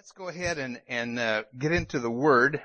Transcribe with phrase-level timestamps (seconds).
[0.00, 2.62] Let's go ahead and, and uh, get into the Word.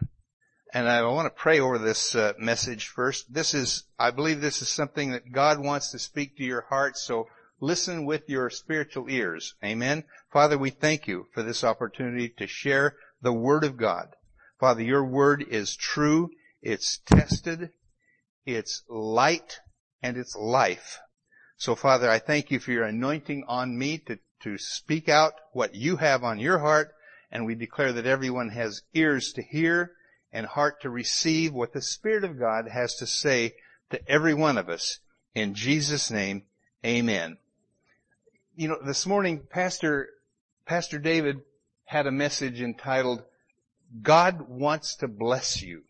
[0.74, 3.25] And I want to pray over this uh, message first.
[3.33, 6.98] This is, I believe this is something that God wants to speak to your heart,
[6.98, 7.27] so
[7.59, 9.54] listen with your spiritual ears.
[9.61, 10.05] Amen.
[10.32, 14.16] Father, we thank you for this opportunity to share the Word of God.
[14.58, 16.30] Father, your Word is true,
[16.62, 17.72] it's tested,
[18.46, 19.60] it's light,
[20.02, 21.00] and it's life.
[21.58, 25.76] So Father, I thank you for your anointing on me to, to speak out what
[25.76, 26.94] you have on your heart
[27.36, 29.92] and we declare that everyone has ears to hear
[30.32, 33.55] and heart to receive what the Spirit of God has to say
[33.89, 34.99] to every one of us.
[35.34, 36.43] In Jesus' name,
[36.85, 37.35] amen.
[38.55, 40.07] You know, this morning, Pastor,
[40.66, 41.41] Pastor David
[41.84, 43.21] had a message entitled,
[44.02, 45.81] God wants to bless you.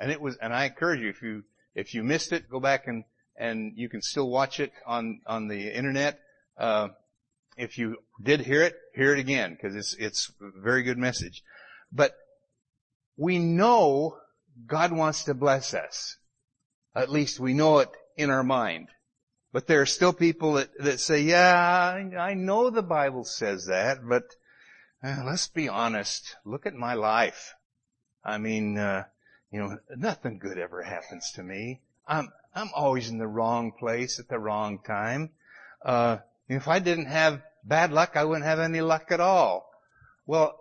[0.00, 1.44] And it was, and I encourage you, if you,
[1.76, 3.04] if you missed it, go back and,
[3.36, 6.18] and you can still watch it on, on the internet.
[6.58, 6.88] Uh,
[7.56, 11.42] if you did hear it, hear it again because it's it's a very good message.
[11.92, 12.12] But
[13.16, 14.16] we know
[14.66, 16.16] God wants to bless us.
[16.94, 18.88] At least we know it in our mind.
[19.52, 23.98] But there are still people that, that say, yeah, I know the Bible says that,
[24.06, 24.24] but
[25.04, 26.36] uh, let's be honest.
[26.44, 27.54] Look at my life.
[28.24, 29.04] I mean, uh,
[29.50, 31.82] you know, nothing good ever happens to me.
[32.06, 35.30] I'm, I'm always in the wrong place at the wrong time.
[35.84, 36.18] Uh,
[36.54, 39.70] if I didn't have bad luck, I wouldn't have any luck at all.
[40.26, 40.58] Well,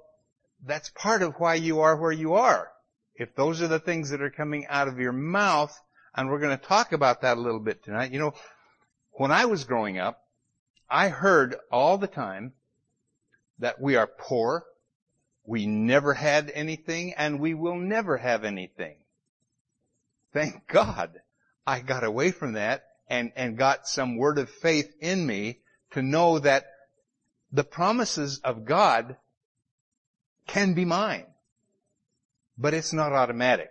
[0.65, 2.71] that's part of why you are where you are.
[3.15, 5.77] If those are the things that are coming out of your mouth,
[6.15, 8.11] and we're going to talk about that a little bit tonight.
[8.11, 8.33] You know,
[9.11, 10.21] when I was growing up,
[10.89, 12.53] I heard all the time
[13.59, 14.65] that we are poor,
[15.45, 18.97] we never had anything, and we will never have anything.
[20.33, 21.21] Thank God
[21.65, 25.60] I got away from that and, and got some word of faith in me
[25.91, 26.65] to know that
[27.51, 29.17] the promises of God
[30.47, 31.25] can be mine.
[32.57, 33.69] But it's not automatic.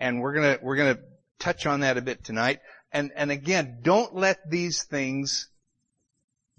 [0.00, 0.98] And we're gonna, we're gonna
[1.38, 2.60] touch on that a bit tonight.
[2.92, 5.48] And, and again, don't let these things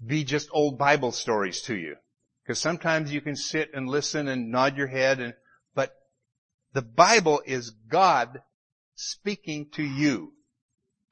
[0.04, 1.96] be just old Bible stories to you.
[2.42, 5.34] Because sometimes you can sit and listen and nod your head and,
[5.74, 5.94] but
[6.72, 8.40] the Bible is God
[8.94, 10.32] speaking to you.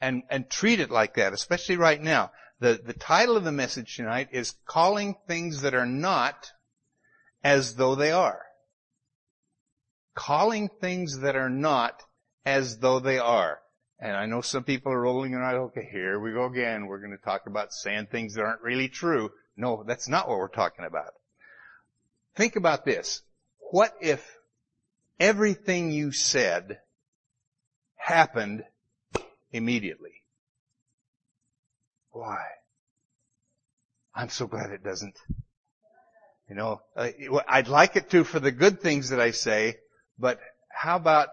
[0.00, 2.31] And, and treat it like that, especially right now.
[2.65, 6.51] The, the title of the message tonight is Calling Things That Are Not
[7.43, 8.41] as Though They Are.
[10.15, 12.03] Calling things that are not
[12.47, 13.61] as though they are.
[13.99, 16.87] And I know some people are rolling their eyes, okay, here we go again.
[16.87, 19.31] We're going to talk about saying things that aren't really true.
[19.59, 21.13] No, that's not what we're talking about.
[22.35, 23.21] Think about this.
[23.73, 24.39] What if
[25.21, 26.79] everything you said
[27.97, 28.65] happened
[29.53, 30.14] immediately?
[32.15, 32.45] Why?
[34.15, 35.19] I'm so glad it doesn't.
[36.49, 37.09] You know, uh,
[37.49, 39.79] I'd like it to for the good things that I say,
[40.17, 40.39] but
[40.71, 41.31] how about,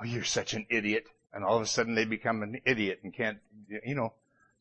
[0.00, 3.14] oh, you're such an idiot, and all of a sudden they become an idiot and
[3.14, 3.38] can't,
[3.68, 4.12] you know,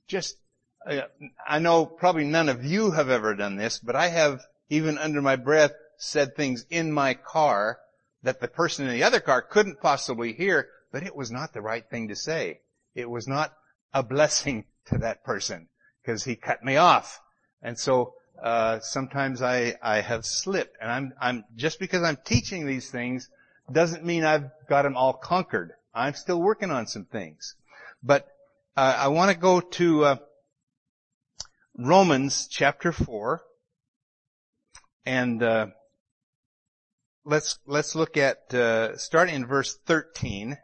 [0.07, 0.37] just,
[0.85, 1.01] uh,
[1.47, 5.23] I know probably none of you have ever done this, but I have, even under
[5.23, 7.79] my breath, said things in my car
[8.21, 11.61] that the person in the other car couldn't possibly hear, but it was not the
[11.61, 12.59] right thing to say.
[12.93, 13.55] It was not
[13.91, 15.67] a blessing to that person
[16.01, 17.19] because he cut me off.
[17.61, 22.65] And so uh, sometimes I I have slipped, and I'm I'm just because I'm teaching
[22.65, 23.29] these things
[23.71, 25.73] doesn't mean I've got them all conquered.
[25.93, 27.55] I'm still working on some things,
[28.01, 28.27] but
[28.77, 30.15] uh, I want to go to uh,
[31.77, 33.41] Romans chapter four,
[35.05, 35.67] and uh,
[37.25, 40.57] let's let's look at uh, starting in verse thirteen.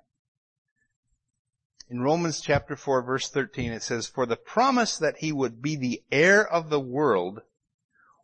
[1.87, 5.75] In Romans chapter 4 verse 13 it says, For the promise that he would be
[5.75, 7.41] the heir of the world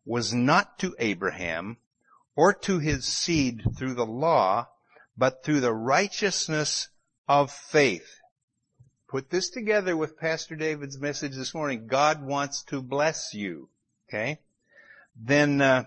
[0.04, 1.78] was not to Abraham
[2.36, 4.70] or to his seed through the law,
[5.16, 6.90] but through the righteousness
[7.28, 8.20] of faith.
[9.08, 11.86] Put this together with Pastor David's message this morning.
[11.86, 13.70] God wants to bless you.
[14.10, 14.40] Okay?
[15.16, 15.84] Then uh,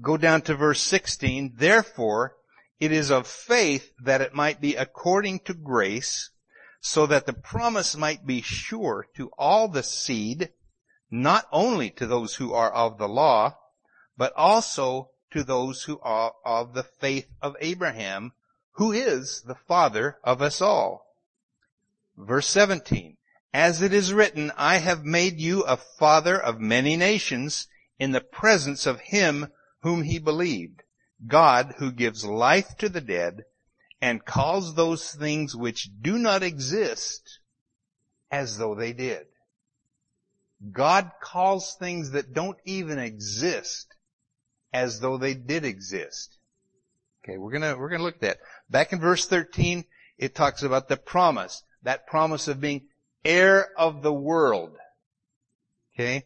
[0.00, 1.52] go down to verse 16.
[1.56, 2.34] Therefore,
[2.80, 6.30] it is of faith that it might be according to grace
[6.86, 10.50] so that the promise might be sure to all the seed,
[11.10, 13.56] not only to those who are of the law,
[14.18, 18.32] but also to those who are of the faith of Abraham,
[18.72, 21.16] who is the father of us all.
[22.18, 23.16] Verse 17,
[23.54, 27.66] as it is written, I have made you a father of many nations
[27.98, 29.50] in the presence of him
[29.80, 30.82] whom he believed,
[31.26, 33.46] God who gives life to the dead
[34.00, 37.40] and calls those things which do not exist
[38.30, 39.26] as though they did.
[40.72, 43.94] God calls things that don't even exist
[44.72, 46.36] as though they did exist.
[47.24, 48.38] Okay, we're gonna, we're gonna look at that.
[48.68, 49.84] Back in verse 13,
[50.18, 51.62] it talks about the promise.
[51.82, 52.88] That promise of being
[53.24, 54.76] heir of the world.
[55.94, 56.24] Okay?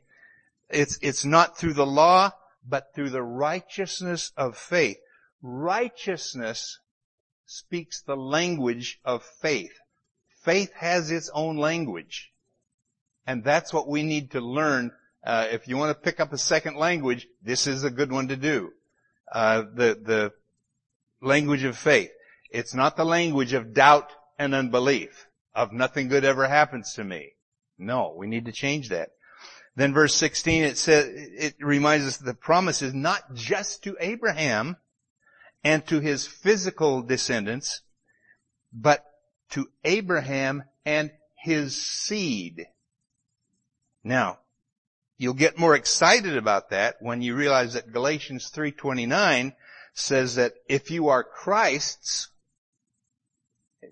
[0.68, 2.32] It's, it's not through the law,
[2.66, 4.98] but through the righteousness of faith.
[5.40, 6.80] Righteousness
[7.48, 9.72] speaks the language of faith.
[10.42, 12.30] Faith has its own language.
[13.26, 14.92] And that's what we need to learn.
[15.24, 18.28] Uh, if you want to pick up a second language, this is a good one
[18.28, 18.72] to do.
[19.32, 20.32] Uh, the, the
[21.22, 22.10] language of faith.
[22.50, 27.32] It's not the language of doubt and unbelief, of nothing good ever happens to me.
[27.78, 29.10] No, we need to change that.
[29.74, 33.96] Then verse 16, it says, it reminds us that the promise is not just to
[34.00, 34.76] Abraham
[35.64, 37.82] and to his physical descendants,
[38.72, 39.04] but
[39.50, 42.66] to Abraham and his seed.
[44.04, 44.38] Now,
[45.16, 49.54] you'll get more excited about that when you realize that Galatians 3.29
[49.94, 52.28] says that if you are Christ's,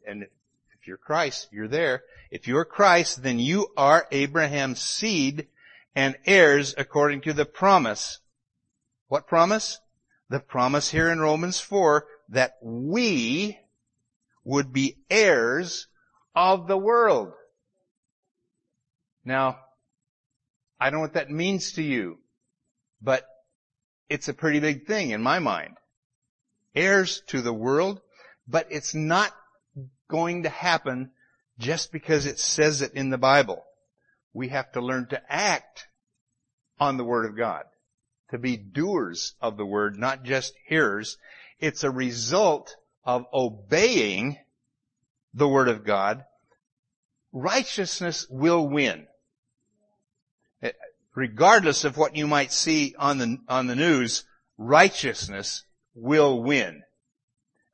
[0.07, 2.05] and if you're Christ, you're there.
[2.31, 5.49] If you're Christ, then you are Abraham's seed
[5.95, 8.21] and heirs according to the promise.
[9.09, 9.81] What promise?
[10.29, 13.59] The promise here in Romans 4 that we
[14.45, 15.87] would be heirs
[16.35, 17.33] of the world.
[19.25, 19.59] Now,
[20.79, 22.19] I don't know what that means to you,
[23.01, 23.27] but
[24.09, 25.77] it's a pretty big thing in my mind.
[26.75, 28.01] Heirs to the world,
[28.47, 29.35] but it's not
[30.09, 31.11] going to happen
[31.59, 33.65] just because it says it in the Bible.
[34.33, 35.87] We have to learn to act
[36.79, 37.65] on the Word of God,
[38.31, 41.17] to be doers of the Word, not just hearers.
[41.59, 44.39] It's a result of obeying
[45.33, 46.25] the Word of God.
[47.33, 49.07] Righteousness will win.
[50.63, 50.73] Eh,
[51.15, 54.25] regardless of what you might see on the, on the news,
[54.59, 55.65] righteousness
[55.95, 56.83] will win.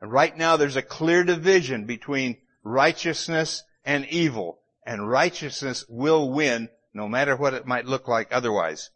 [0.00, 6.68] And Right now there's a clear division between righteousness and evil, and righteousness will win
[6.94, 8.90] no matter what it might look like otherwise.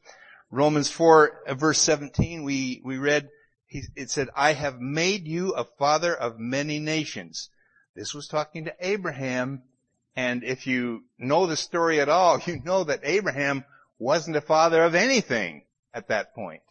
[0.50, 3.28] Romans 4 uh, verse 17 we, we read,
[3.68, 7.50] it said, I have made you a father of many nations.
[7.94, 9.62] This was talking to Abraham,
[10.14, 13.64] and if you know the story at all, you know that Abraham
[13.98, 16.62] wasn't a father of anything at that point.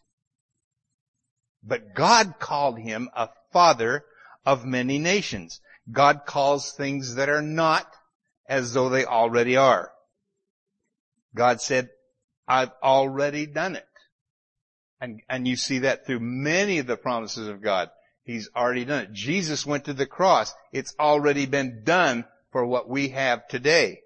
[1.63, 4.06] But God called him a father
[4.45, 5.60] of many nations.
[5.92, 7.92] God calls things that are not
[8.48, 9.92] as though they already are.
[11.33, 11.89] God said,
[12.47, 13.88] I've already done it.
[15.01, 17.89] And, and you see that through many of the promises of God.
[18.24, 19.13] He's already done it.
[19.13, 20.53] Jesus went to the cross.
[20.71, 24.01] It's already been done for what we have today.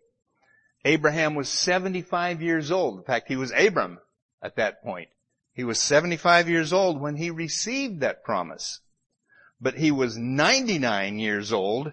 [0.84, 2.98] Abraham was 75 years old.
[2.98, 4.00] In fact, he was Abram
[4.42, 5.10] at that point.
[5.54, 8.82] He was 75 years old when he received that promise
[9.62, 11.92] but he was 99 years old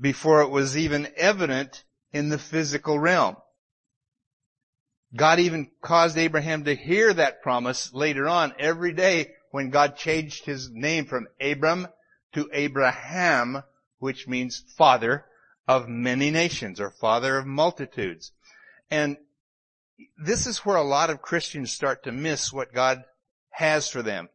[0.00, 3.36] before it was even evident in the physical realm.
[5.14, 10.46] God even caused Abraham to hear that promise later on every day when God changed
[10.46, 11.88] his name from Abram
[12.32, 13.62] to Abraham,
[13.98, 15.26] which means father
[15.68, 18.32] of many nations or father of multitudes.
[18.90, 19.18] And
[20.18, 23.04] this is where a lot of Christians start to miss what God
[23.50, 24.28] has for them.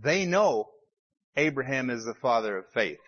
[0.00, 0.70] They know
[1.36, 2.98] Abraham is the father of faith.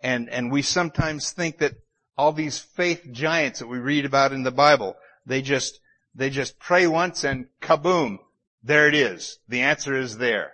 [0.00, 1.74] And, and we sometimes think that
[2.16, 5.80] all these faith giants that we read about in the Bible, they just,
[6.14, 8.18] they just pray once and kaboom,
[8.62, 9.38] there it is.
[9.48, 10.52] The answer is there.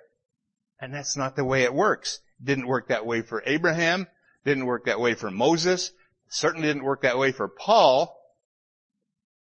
[0.81, 2.21] And that's not the way it works.
[2.43, 4.07] Didn't work that way for Abraham,
[4.45, 5.93] didn't work that way for Moses,
[6.29, 8.15] certainly didn't work that way for Paul,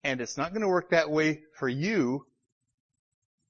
[0.03, 2.25] and it's not going to work that way for you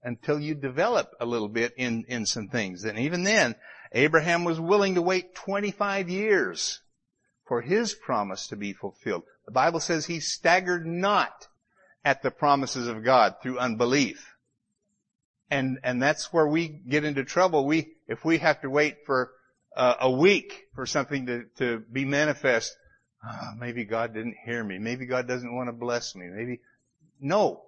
[0.03, 2.83] until you develop a little bit in, in some things.
[2.83, 3.55] And even then,
[3.91, 6.81] Abraham was willing to wait 25 years
[7.45, 9.23] for his promise to be fulfilled.
[9.45, 11.47] The Bible says he staggered not
[12.07, 14.33] at the promises of God through unbelief.
[15.51, 17.65] And, and that's where we get into trouble.
[17.65, 19.31] We, if we have to wait for
[19.75, 22.73] uh, a week for something to, to be manifest,
[23.29, 24.77] oh, maybe God didn't hear me.
[24.77, 26.27] Maybe God doesn't want to bless me.
[26.33, 26.61] Maybe,
[27.19, 27.63] no.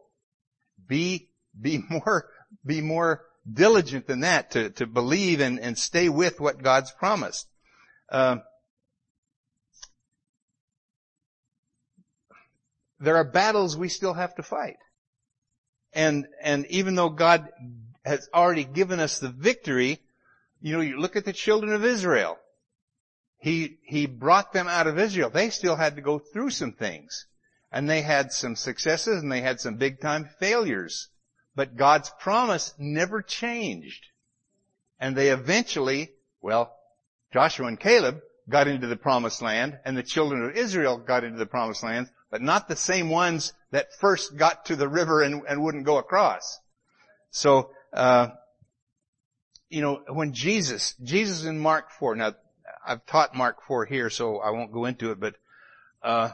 [0.87, 1.27] Be
[1.59, 2.29] be more,
[2.65, 7.45] be more diligent than that to, to believe and, and stay with what God's promised.
[8.09, 8.37] Uh,
[12.99, 14.77] there are battles we still have to fight.
[15.93, 17.49] And, and even though God
[18.05, 19.99] has already given us the victory,
[20.61, 22.37] you know, you look at the children of Israel.
[23.37, 25.29] He, he brought them out of Israel.
[25.29, 27.25] They still had to go through some things.
[27.71, 31.07] And they had some successes and they had some big time failures.
[31.55, 34.05] but God's promise never changed.
[34.99, 36.75] And they eventually, well,
[37.33, 41.37] Joshua and Caleb got into the promised land and the children of Israel got into
[41.37, 45.41] the promised land, but not the same ones that first got to the river and,
[45.47, 46.59] and wouldn't go across.
[47.31, 48.29] So, uh,
[49.69, 52.33] you know, when Jesus, Jesus in Mark 4, now
[52.85, 55.35] I've taught Mark 4 here, so I won't go into it, but,
[56.01, 56.31] uh,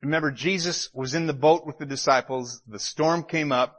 [0.00, 3.76] remember Jesus was in the boat with the disciples, the storm came up,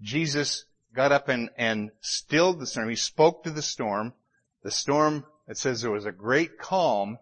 [0.00, 4.14] Jesus got up and, and stilled the storm, he spoke to the storm,
[4.62, 7.18] the storm, it says there was a great calm,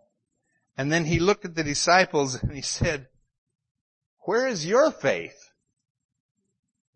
[0.76, 3.08] and then he looked at the disciples and he said,
[4.24, 5.50] where is your faith?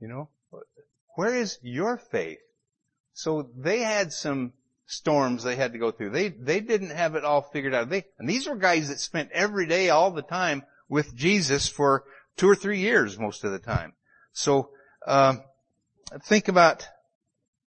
[0.01, 0.29] You know,
[1.17, 2.39] where is your faith?
[3.13, 4.53] So they had some
[4.87, 6.11] storms they had to go through.
[6.11, 7.91] They, they didn't have it all figured out.
[7.91, 12.05] They, and these were guys that spent every day all the time with Jesus for
[12.37, 13.93] two or three years most of the time.
[14.33, 14.71] So,
[15.07, 15.43] um,
[16.25, 16.87] think about,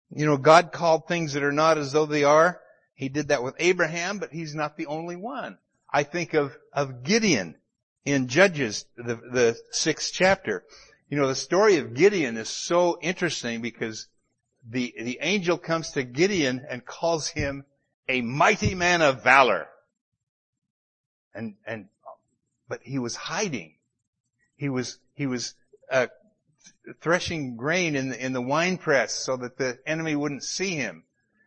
[0.10, 2.60] you know, God called things that are not as though they are.
[2.96, 5.58] He did that with Abraham, but he's not the only one.
[5.92, 7.56] I think of, of Gideon
[8.06, 10.64] in Judges, the, the sixth chapter.
[11.10, 14.08] You know, the story of Gideon is so interesting because
[14.68, 17.66] the, the angel comes to Gideon and calls him
[18.08, 19.68] a mighty man of valor.
[21.34, 21.88] And, and,
[22.68, 23.76] but he was hiding.
[24.56, 25.54] He was, he was,
[25.92, 26.08] uh,
[27.02, 31.04] threshing grain in the, in the wine press so that the enemy wouldn't see him.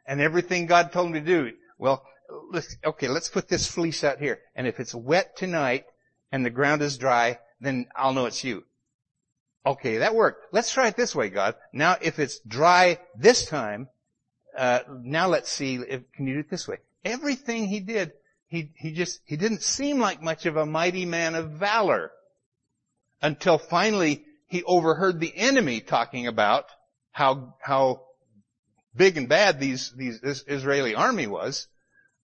[0.06, 1.52] And everything God told him to do.
[1.78, 2.04] Well,
[2.52, 4.40] let's, okay, let's put this fleece out here.
[4.54, 5.86] And if it's wet tonight
[6.34, 8.64] and the ground is dry, then I'll know it's you.
[9.64, 10.52] Okay, that worked.
[10.52, 11.54] Let's try it this way, God.
[11.72, 13.88] Now, if it's dry this time,
[14.58, 16.78] uh, now let's see if can you do it this way.
[17.04, 18.14] Everything he did,
[18.48, 22.10] he he just he didn't seem like much of a mighty man of valor
[23.22, 26.66] until finally he overheard the enemy talking about
[27.12, 28.06] how how
[28.96, 31.68] big and bad these these this Israeli army was,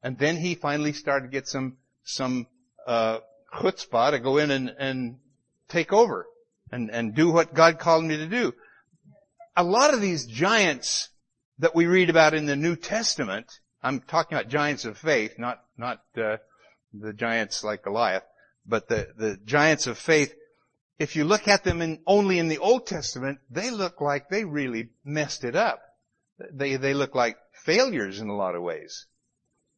[0.03, 2.49] and then he finally started to get some some
[2.89, 3.21] uh,
[3.53, 5.17] chutzpah to go in and and
[5.71, 6.27] take over
[6.71, 8.53] and, and do what God called me to do.
[9.57, 11.09] A lot of these giants
[11.59, 13.47] that we read about in the New Testament,
[13.83, 16.37] I'm talking about giants of faith, not, not, uh,
[16.93, 18.25] the giants like Goliath,
[18.67, 20.35] but the, the giants of faith,
[20.99, 24.45] if you look at them in, only in the Old Testament, they look like they
[24.45, 25.81] really messed it up.
[26.53, 29.07] They, they look like failures in a lot of ways.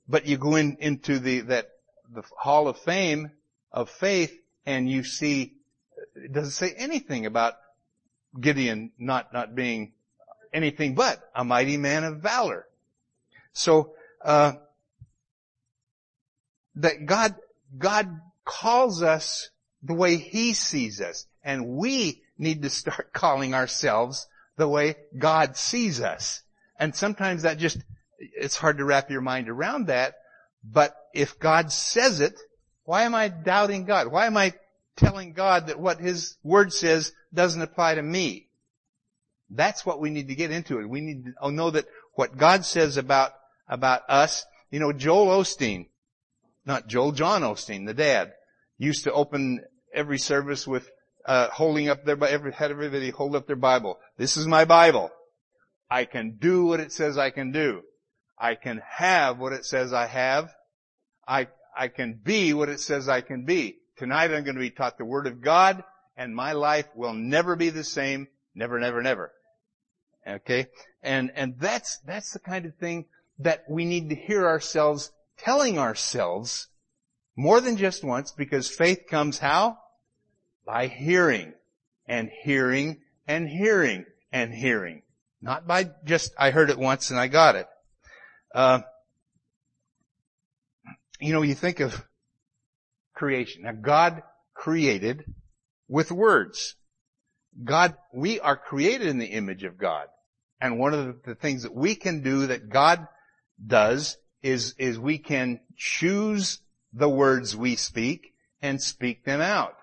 [0.08, 1.68] But you go in, into the, that,
[2.12, 3.30] the hall of fame
[3.72, 4.36] of faith
[4.66, 5.54] and you see
[6.14, 7.54] it doesn't say anything about
[8.38, 9.92] Gideon not, not being
[10.52, 12.66] anything but a mighty man of valor.
[13.52, 14.52] So, uh,
[16.76, 17.34] that God,
[17.76, 19.50] God calls us
[19.82, 21.26] the way He sees us.
[21.44, 24.26] And we need to start calling ourselves
[24.56, 26.42] the way God sees us.
[26.78, 27.78] And sometimes that just,
[28.18, 30.14] it's hard to wrap your mind around that.
[30.64, 32.38] But if God says it,
[32.84, 34.08] why am I doubting God?
[34.08, 34.54] Why am I
[34.96, 38.48] telling God that what His Word says doesn't apply to me.
[39.50, 40.88] That's what we need to get into it.
[40.88, 43.32] We need to know that what God says about,
[43.68, 45.88] about us, you know, Joel Osteen,
[46.64, 48.32] not Joel, John Osteen, the dad,
[48.78, 49.60] used to open
[49.92, 50.90] every service with,
[51.26, 53.98] uh, holding up their, every, had everybody hold up their Bible.
[54.16, 55.10] This is my Bible.
[55.90, 57.82] I can do what it says I can do.
[58.38, 60.50] I can have what it says I have.
[61.28, 63.78] I, I can be what it says I can be.
[63.96, 65.84] Tonight I'm going to be taught the Word of God
[66.16, 68.28] and my life will never be the same.
[68.54, 69.32] Never, never, never.
[70.26, 70.66] Okay?
[71.02, 73.06] And, and that's, that's the kind of thing
[73.38, 76.68] that we need to hear ourselves telling ourselves
[77.36, 79.78] more than just once because faith comes how?
[80.66, 81.54] By hearing
[82.06, 85.02] and hearing and hearing and hearing.
[85.40, 87.66] Not by just, I heard it once and I got it.
[88.54, 88.80] Uh,
[91.22, 92.04] you know, you think of
[93.14, 93.62] creation.
[93.62, 94.22] Now God
[94.54, 95.24] created
[95.88, 96.74] with words.
[97.62, 100.06] God, we are created in the image of God.
[100.60, 103.06] And one of the, things that we can do that God
[103.64, 106.60] does is, is we can choose
[106.92, 109.74] the words we speak and speak them out.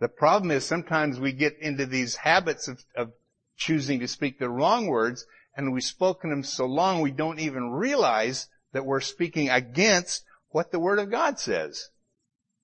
[0.00, 3.12] The problem is sometimes we get into these habits of, of
[3.56, 7.70] choosing to speak the wrong words and we've spoken them so long we don't even
[7.70, 11.88] realize that we're speaking against what the Word of God says.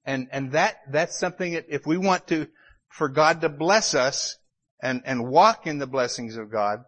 [0.05, 2.47] And, and that, that's something that if we want to,
[2.89, 4.37] for God to bless us
[4.81, 6.85] and, and walk in the blessings of God,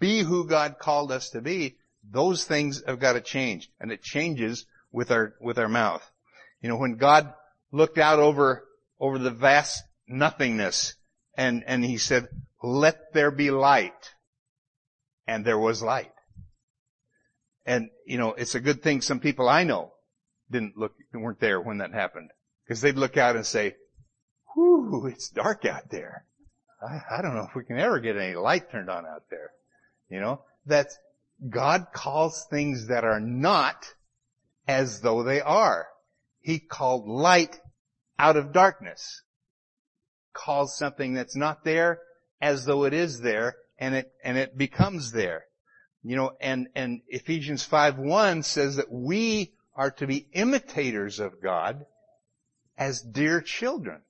[0.00, 3.70] be who God called us to be, those things have got to change.
[3.78, 6.02] And it changes with our, with our mouth.
[6.60, 7.32] You know, when God
[7.70, 8.64] looked out over,
[8.98, 10.94] over the vast nothingness
[11.36, 12.26] and, and he said,
[12.60, 13.92] let there be light.
[15.28, 16.10] and there was light.
[17.64, 19.93] And, you know, it's a good thing some people I know
[20.50, 22.30] didn't look, weren't there when that happened.
[22.68, 23.74] Cause they'd look out and say,
[24.56, 26.24] whoo, it's dark out there.
[26.82, 29.50] I, I don't know if we can ever get any light turned on out there.
[30.08, 30.88] You know, that
[31.48, 33.94] God calls things that are not
[34.66, 35.88] as though they are.
[36.40, 37.60] He called light
[38.18, 39.22] out of darkness.
[40.32, 42.00] Calls something that's not there
[42.40, 45.44] as though it is there and it, and it becomes there.
[46.02, 51.42] You know, and, and Ephesians 5 1 says that we are to be imitators of
[51.42, 51.84] God
[52.76, 54.02] as dear children.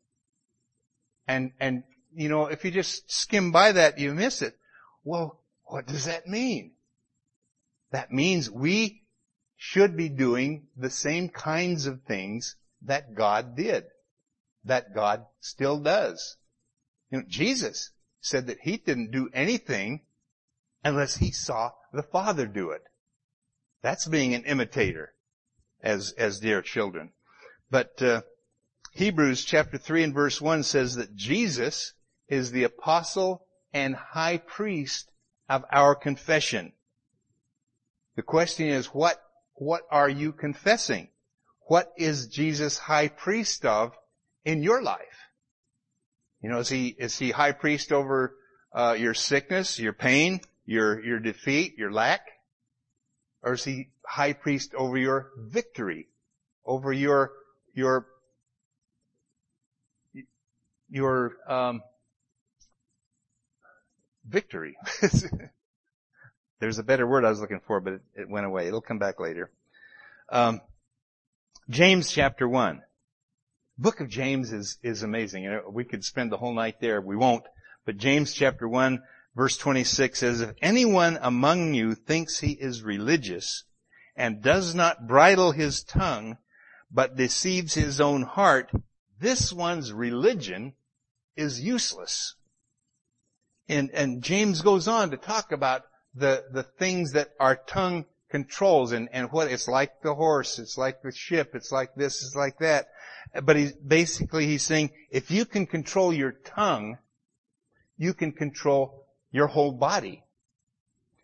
[1.27, 4.57] And, and, you know, if you just skim by that, you miss it.
[5.05, 6.73] Well, what does that mean?
[7.93, 9.03] That means we
[9.57, 13.85] should be doing the same kinds of things that God did,
[14.65, 16.37] that God still does.
[17.11, 17.91] You know, Jesus
[18.21, 20.03] said that he didn't do anything
[20.83, 22.83] unless he saw the Father do it.
[23.83, 25.15] That's being an imitator
[25.85, 27.13] as, as dear children.
[27.71, 28.23] But, uh,
[28.95, 31.95] Hebrews chapter 3 and verse 1 says that Jesus
[32.29, 35.11] is the apostle and high priest
[35.49, 36.73] of our confession.
[38.15, 39.21] The question is, what,
[39.55, 41.09] what are you confessing?
[41.67, 43.93] What is Jesus high priest of
[44.45, 45.01] in your life?
[46.41, 48.37] You know, is he, is he high priest over,
[48.73, 52.21] uh, your sickness, your pain, your, your defeat, your lack?
[53.43, 56.09] Or is he high priest over your victory,
[56.65, 57.33] over your,
[57.75, 58.07] your,
[60.89, 61.83] your, um,
[64.27, 64.77] victory?
[66.61, 68.67] There's a better word I was looking for, but it, it went away.
[68.69, 69.51] It'll come back later.
[70.31, 70.61] Um,
[71.69, 72.83] James chapter 1.
[73.77, 75.45] Book of James is, is amazing.
[75.45, 77.01] You know, we could spend the whole night there.
[77.01, 77.45] We won't.
[77.85, 79.03] But James chapter 1
[79.35, 83.65] verse 26 says, if anyone among you thinks he is religious
[84.17, 86.39] and does not bridle his tongue,
[86.91, 88.71] but deceives his own heart,
[89.21, 90.75] this one's religion
[91.37, 92.35] is useless.
[93.69, 95.85] And, and James goes on to talk about
[96.15, 100.77] the, the things that our tongue controls and, and what it's like the horse, it's
[100.77, 102.89] like the ship, it's like this, it's like that.
[103.43, 106.99] But he's basically he's saying if you can control your tongue,
[107.97, 110.23] you can control your whole body.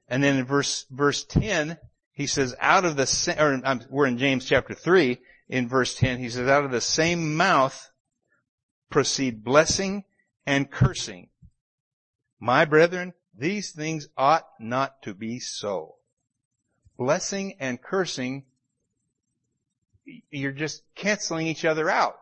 [0.09, 1.79] And then in verse verse ten,
[2.13, 5.19] he says, "Out of the or um, we're in James chapter three
[5.49, 6.19] in verse ten.
[6.19, 7.91] He says, "Out of the same mouth
[8.91, 10.05] proceed blessing
[10.45, 11.29] and cursing.
[12.41, 15.97] My brethren, these things ought not to be so.
[16.99, 18.45] Blessing and cursing,
[20.31, 22.19] you're just canceling each other out.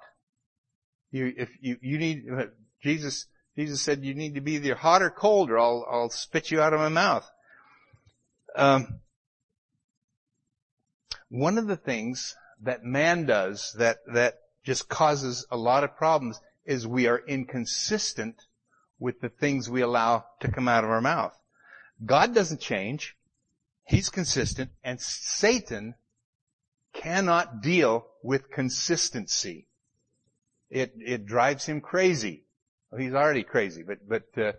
[1.10, 2.26] You, if you, you need,
[2.82, 6.50] Jesus, Jesus said you need to be either hot or cold or I'll, I'll spit
[6.50, 7.28] you out of my mouth.
[8.54, 9.00] Um,
[11.28, 16.40] one of the things that man does that, that just causes a lot of problems
[16.64, 18.36] is we are inconsistent
[18.98, 21.36] with the things we allow to come out of our mouth.
[22.04, 23.16] God doesn't change.
[23.86, 25.94] He's consistent and Satan
[26.92, 29.68] cannot deal with consistency.
[30.70, 32.44] It, it drives him crazy.
[32.90, 34.52] Well, he's already crazy, but, but, uh,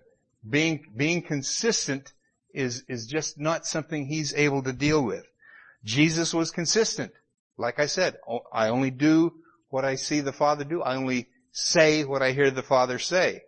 [0.47, 2.13] being, being consistent
[2.53, 5.25] is, is just not something he's able to deal with.
[5.83, 7.11] Jesus was consistent.
[7.57, 8.17] Like I said,
[8.53, 9.33] I only do
[9.69, 10.81] what I see the Father do.
[10.81, 13.43] I only say what I hear the Father say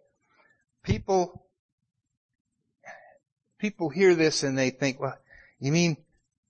[0.84, 1.46] people,
[3.60, 5.18] people hear this and they think, well,
[5.60, 5.98] you mean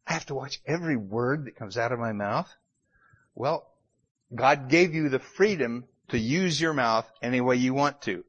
[0.08, 2.54] I have to watch every word that comes out of my mouth?
[3.36, 3.68] Well,
[4.34, 8.24] God gave you the freedom to use your mouth any way you want to.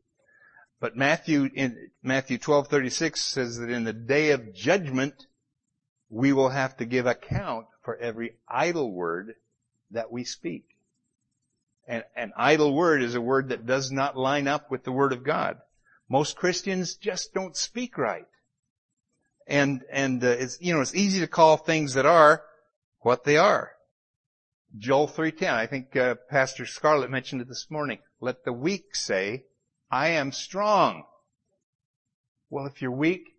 [0.80, 5.26] But Matthew, in Matthew 12:36 says that in the day of judgment,
[6.12, 9.35] we will have to give account for every idle word
[9.92, 10.66] that we speak.
[11.88, 15.14] And an idle word is a word that does not line up with the word
[15.14, 15.57] of God.
[16.11, 18.27] Most Christians just don't speak right.
[19.46, 22.42] And, and uh, it's, you know, it's easy to call things that are
[23.01, 23.72] what they are.
[24.77, 28.01] Joel 3.10, I think uh, Pastor Scarlett mentioned it this morning.
[28.20, 29.44] Let the weak say,
[29.90, 31.05] I am strong.
[32.51, 33.31] Well, if you're weak,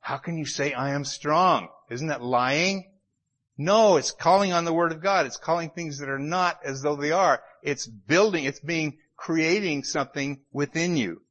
[0.00, 1.68] how can you say I am strong?
[1.90, 2.90] Isn't that lying?
[3.56, 5.26] No, it's calling on the Word of God.
[5.26, 7.42] It's calling things that are not as though they are.
[7.62, 11.22] It's building, it's being, creating something within you.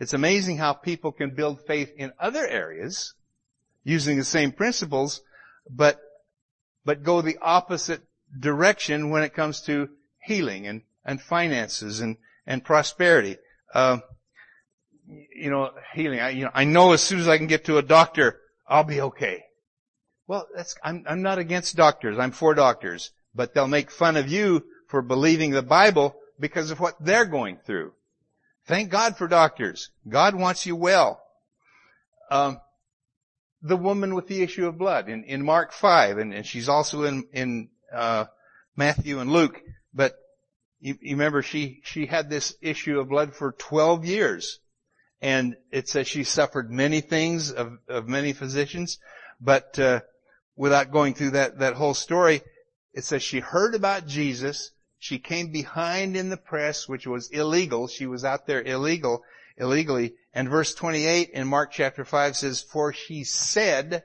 [0.00, 3.14] It's amazing how people can build faith in other areas
[3.84, 5.22] using the same principles,
[5.70, 6.00] but,
[6.84, 8.02] but go the opposite
[8.38, 9.88] direction when it comes to
[10.22, 12.16] healing and, and finances and,
[12.46, 13.36] and prosperity.
[13.72, 13.98] Uh,
[15.06, 16.20] you know, healing.
[16.20, 18.84] I, you know, I know as soon as I can get to a doctor, I'll
[18.84, 19.44] be okay.
[20.28, 20.48] Well,
[20.82, 22.18] I'm, I'm not against doctors.
[22.18, 23.10] I'm for doctors.
[23.34, 27.58] But they'll make fun of you for believing the Bible because of what they're going
[27.58, 27.92] through.
[28.66, 29.90] Thank God for doctors.
[30.08, 31.22] God wants you well.
[32.30, 32.60] Um,
[33.62, 37.04] the woman with the issue of blood in, in Mark 5, and, and she's also
[37.04, 38.24] in, in uh,
[38.76, 39.60] Matthew and Luke,
[39.94, 40.16] but
[40.80, 44.60] you, you remember she, she had this issue of blood for 12 years.
[45.22, 48.98] And it says she suffered many things of, of many physicians,
[49.40, 50.00] but uh,
[50.56, 52.42] without going through that, that whole story,
[52.92, 57.86] it says she heard about Jesus, she came behind in the press, which was illegal.
[57.86, 59.22] She was out there illegal,
[59.56, 60.14] illegally.
[60.32, 64.02] And verse 28 in Mark chapter 5 says, for she said,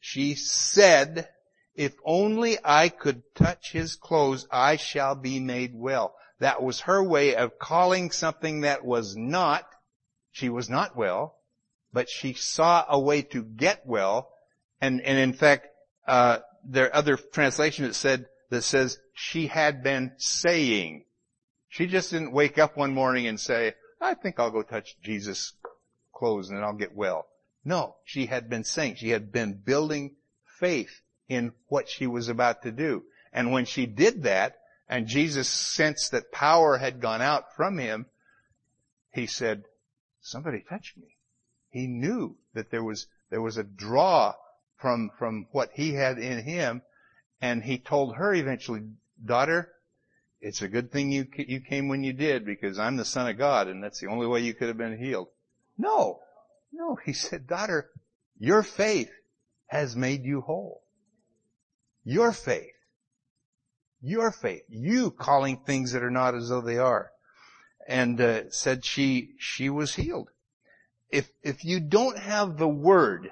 [0.00, 1.28] she said,
[1.74, 6.14] if only I could touch his clothes, I shall be made well.
[6.40, 9.64] That was her way of calling something that was not,
[10.32, 11.36] she was not well,
[11.92, 14.30] but she saw a way to get well.
[14.80, 15.68] And, and in fact,
[16.06, 21.04] uh, there are other translations that said, that says she had been saying.
[21.68, 25.52] She just didn't wake up one morning and say, I think I'll go touch Jesus'
[26.14, 27.26] clothes and I'll get well.
[27.64, 30.16] No, she had been saying, she had been building
[30.58, 33.04] faith in what she was about to do.
[33.32, 34.56] And when she did that,
[34.88, 38.06] and Jesus sensed that power had gone out from him,
[39.12, 39.64] he said,
[40.20, 41.16] somebody touched me.
[41.70, 44.34] He knew that there was, there was a draw
[44.78, 46.82] from, from what he had in him
[47.40, 48.82] and he told her eventually,
[49.24, 49.72] daughter,
[50.40, 53.38] it's a good thing you, you came when you did because I'm the son of
[53.38, 55.28] God and that's the only way you could have been healed.
[55.76, 56.20] No,
[56.72, 57.90] no, he said, daughter,
[58.38, 59.10] your faith
[59.66, 60.82] has made you whole.
[62.04, 62.72] Your faith.
[64.00, 64.62] Your faith.
[64.68, 67.10] You calling things that are not as though they are.
[67.86, 70.28] And uh, said she, she was healed.
[71.10, 73.30] If, if you don't have the word,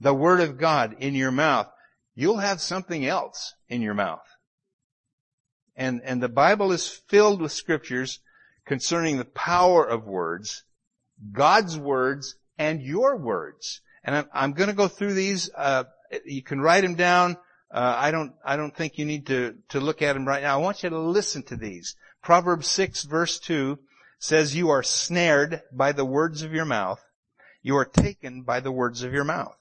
[0.00, 1.68] the word of God in your mouth,
[2.14, 4.26] you'll have something else in your mouth.
[5.76, 8.20] And, and the Bible is filled with scriptures
[8.66, 10.64] concerning the power of words,
[11.32, 13.80] God's words, and your words.
[14.04, 15.50] And I'm, I'm going to go through these.
[15.56, 15.84] Uh,
[16.24, 17.36] you can write them down.
[17.70, 18.32] Uh, I don't.
[18.44, 20.54] I don't think you need to to look at them right now.
[20.58, 21.94] I want you to listen to these.
[22.22, 23.78] Proverbs six verse two
[24.18, 27.00] says, "You are snared by the words of your mouth.
[27.62, 29.56] You are taken by the words of your mouth."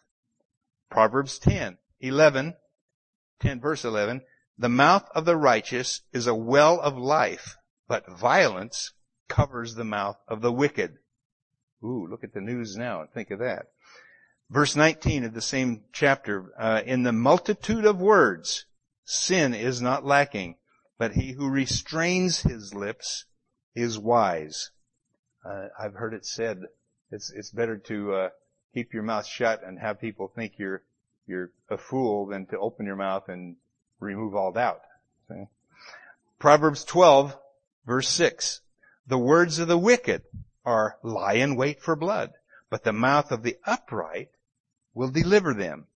[0.90, 2.56] Proverbs ten 11,
[3.40, 4.22] 10 verse 11,
[4.58, 7.56] the mouth of the righteous is a well of life,
[7.88, 8.94] but violence
[9.28, 10.98] covers the mouth of the wicked.
[11.84, 13.68] Ooh, look at the news now and think of that.
[14.50, 18.66] Verse 19 of the same chapter, uh, in the multitude of words,
[19.06, 20.56] sin is not lacking,
[20.98, 23.26] but he who restrains his lips
[23.76, 24.72] is wise.
[25.46, 26.64] Uh, I've heard it said,
[27.12, 28.30] it's, it's better to, uh,
[28.74, 30.84] keep your mouth shut and have people think you're
[31.28, 33.56] you're a fool than to open your mouth and
[34.00, 34.82] remove all doubt.
[35.28, 35.46] See?
[36.40, 37.38] Proverbs 12
[37.86, 38.62] verse 6.
[39.08, 40.24] The words of the wicked
[40.66, 42.34] are lie in wait for blood,
[42.70, 44.30] but the mouth of the upright
[44.94, 45.88] will deliver them.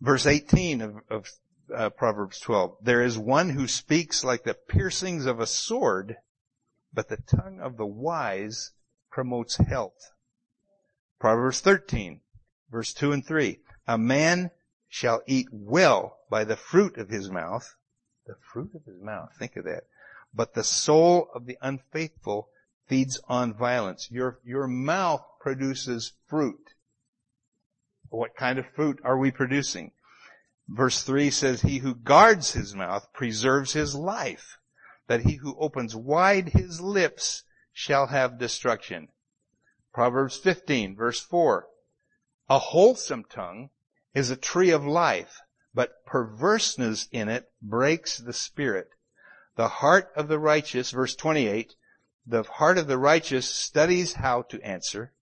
[0.00, 1.30] Verse 18 of, of
[1.74, 2.78] uh, Proverbs 12.
[2.82, 6.16] There is one who speaks like the piercings of a sword,
[6.92, 8.72] but the tongue of the wise
[9.10, 10.12] promotes health.
[11.22, 12.20] Proverbs 13
[12.68, 13.60] verse 2 and 3.
[13.86, 14.50] A man
[14.88, 17.76] shall eat well by the fruit of his mouth.
[18.26, 19.28] The fruit of his mouth.
[19.38, 19.84] Think of that.
[20.34, 22.48] But the soul of the unfaithful
[22.88, 24.10] feeds on violence.
[24.10, 26.70] Your, your mouth produces fruit.
[28.08, 29.92] What kind of fruit are we producing?
[30.66, 34.58] Verse 3 says, He who guards his mouth preserves his life,
[35.06, 39.06] but he who opens wide his lips shall have destruction.
[39.92, 41.68] Proverbs 15 verse 4.
[42.48, 43.68] A wholesome tongue
[44.14, 45.40] is a tree of life,
[45.74, 48.90] but perverseness in it breaks the spirit.
[49.56, 51.74] The heart of the righteous, verse 28,
[52.26, 55.12] the heart of the righteous studies how to answer,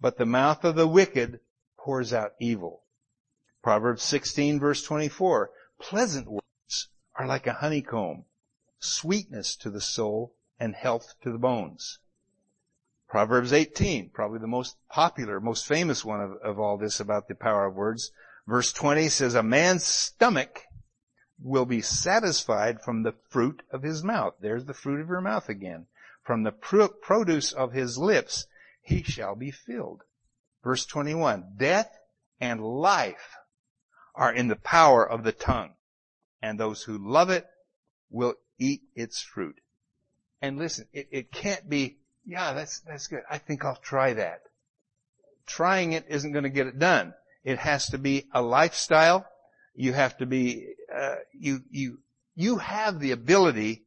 [0.00, 1.40] but the mouth of the wicked
[1.76, 2.84] pours out evil.
[3.62, 5.50] Proverbs 16 verse 24,
[5.80, 8.26] pleasant words are like a honeycomb,
[8.78, 11.98] sweetness to the soul and health to the bones.
[13.08, 17.34] Proverbs 18, probably the most popular, most famous one of, of all this about the
[17.34, 18.10] power of words.
[18.46, 20.62] Verse 20 says, a man's stomach
[21.40, 24.34] will be satisfied from the fruit of his mouth.
[24.40, 25.86] There's the fruit of your mouth again.
[26.22, 28.46] From the produce of his lips,
[28.80, 30.02] he shall be filled.
[30.62, 31.90] Verse 21, death
[32.40, 33.36] and life
[34.14, 35.74] are in the power of the tongue,
[36.40, 37.46] and those who love it
[38.10, 39.60] will eat its fruit.
[40.40, 43.22] And listen, it, it can't be yeah, that's, that's good.
[43.30, 44.42] I think I'll try that.
[45.46, 47.14] trying it isn't going to get it done.
[47.44, 49.26] It has to be a lifestyle.
[49.74, 51.98] You have to be, uh, you, you,
[52.34, 53.84] you have the ability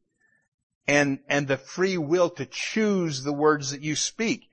[0.86, 4.48] and, and the free will to choose the words that you speak.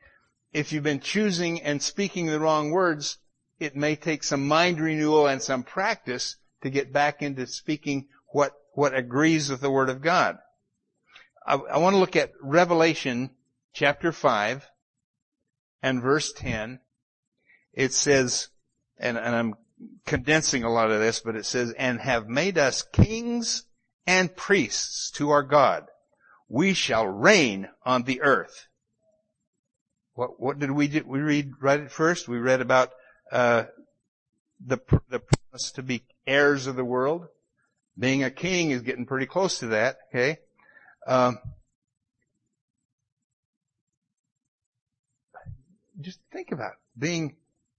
[0.54, 3.18] If you've been choosing and speaking the wrong words,
[3.60, 8.54] it may take some mind renewal and some practice to get back into speaking what,
[8.74, 10.38] what agrees with the Word of God.
[11.46, 13.30] I, I want to look at Revelation
[13.76, 14.68] chapter 5
[15.84, 16.80] and verse 10.
[17.74, 18.48] It says,
[18.98, 19.54] and, and I'm
[20.06, 23.66] condensing a lot of this, but it says, and have made us kings
[24.08, 25.86] and priests to our God.
[26.48, 28.68] We shall reign on the earth.
[30.14, 31.04] What, what did we do?
[31.06, 32.30] We read right at first.
[32.30, 32.92] We read about,
[33.32, 33.66] uh,
[34.66, 34.78] the,
[35.10, 37.28] the promise to be heirs of the world.
[38.00, 40.38] Being a king is getting pretty close to that, okay?
[41.06, 41.40] Um,
[46.02, 47.00] just think about it.
[47.00, 47.36] Being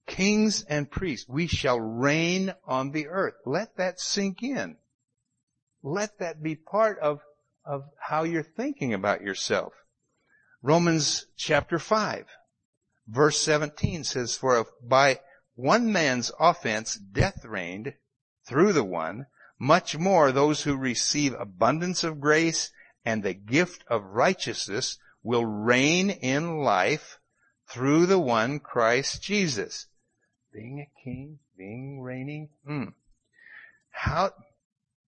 [0.06, 3.34] kings and priests, we shall reign on the earth.
[3.44, 4.76] Let that sink in.
[5.82, 7.20] Let that be part of,
[7.64, 9.72] of how you're thinking about yourself.
[10.62, 12.26] Romans chapter 5,
[13.06, 15.20] verse 17 says, For by
[15.54, 17.94] one man's offense death reigned
[18.46, 19.26] through the one,
[19.58, 22.70] much more those who receive abundance of grace
[23.04, 27.18] and the gift of righteousness will reign in life
[27.68, 29.86] through the one Christ Jesus.
[30.52, 32.84] Being a king, being reigning, hmm.
[33.90, 34.30] How,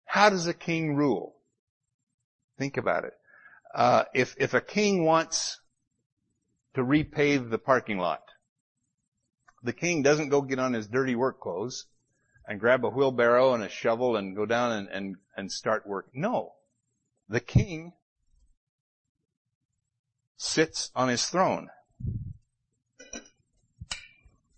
[0.05, 1.35] how does a king rule?
[2.59, 3.13] Think about it.
[3.75, 5.61] Uh, if, if a king wants
[6.75, 8.23] to repave the parking lot,
[9.63, 11.87] the king doesn't go get on his dirty work clothes
[12.47, 16.09] and grab a wheelbarrow and a shovel and go down and, and, and start work.
[16.15, 16.55] No.
[17.29, 17.93] The king
[20.39, 21.69] sits on his throne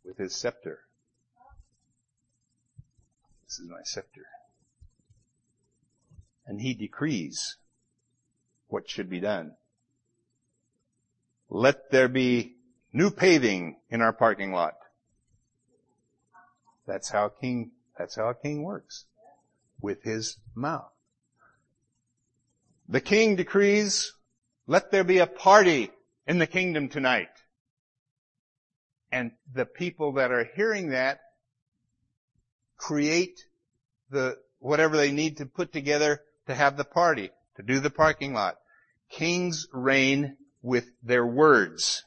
[0.05, 0.81] with his scepter.
[3.47, 4.27] This is my scepter.
[6.47, 7.57] And he decrees
[8.69, 9.57] what should be done.
[11.49, 12.55] Let there be
[12.93, 14.75] new paving in our parking lot.
[16.87, 19.05] That's how king that's how a king works.
[19.81, 20.93] With his mouth.
[22.89, 24.13] The king decrees,
[24.67, 25.91] let there be a party
[26.27, 27.29] in the kingdom tonight.
[29.13, 31.21] And the people that are hearing that
[32.77, 33.41] create
[34.11, 38.33] the, whatever they need to put together to have the party, to do the parking
[38.33, 38.57] lot.
[39.11, 42.05] Kings reign with their words.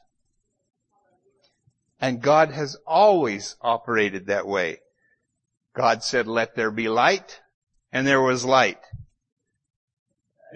[2.00, 4.80] And God has always operated that way.
[5.74, 7.40] God said, let there be light,
[7.92, 8.78] and there was light.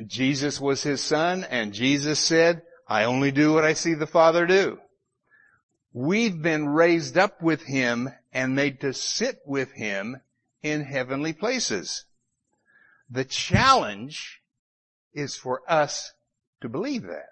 [0.06, 4.46] Jesus was his son, and Jesus said, I only do what I see the Father
[4.46, 4.78] do.
[5.92, 10.20] We've been raised up with him and made to sit with him
[10.62, 12.04] in heavenly places.
[13.10, 14.42] The challenge
[15.14, 16.12] is for us
[16.60, 17.30] to believe that.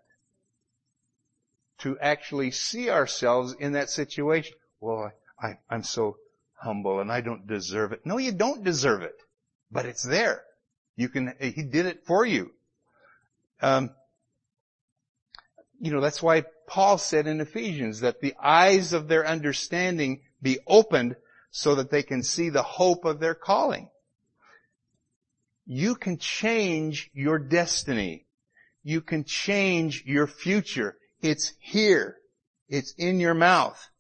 [1.81, 4.57] To actually see ourselves in that situation.
[4.81, 6.17] Well, I, am so
[6.55, 8.07] humble and I don't deserve it.
[8.07, 9.17] No, you don't deserve it,
[9.71, 10.43] but it's there.
[10.97, 12.53] You can, he did it for you.
[13.61, 13.91] Um,
[15.79, 20.59] you know, that's why Paul said in Ephesians that the eyes of their understanding be
[20.67, 21.17] opened
[21.51, 23.89] so that they can see the hope of their calling.
[25.65, 28.27] You can change your destiny.
[28.83, 30.97] You can change your future.
[31.21, 32.19] It's here.
[32.69, 33.91] It's in your mouth.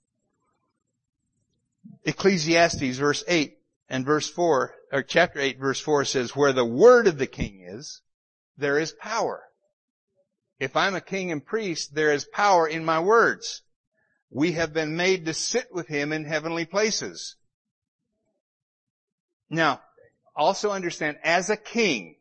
[2.04, 7.06] Ecclesiastes verse 8 and verse 4, or chapter 8 verse 4 says, where the word
[7.06, 8.00] of the king is,
[8.56, 9.42] there is power.
[10.58, 13.62] If I'm a king and priest, there is power in my words.
[14.30, 17.36] We have been made to sit with him in heavenly places.
[19.50, 19.80] Now,
[20.34, 22.16] also understand, as a king,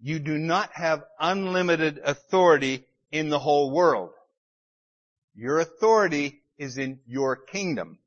[0.00, 4.10] you do not have unlimited authority in the whole world.
[5.34, 7.98] Your authority is in your kingdom.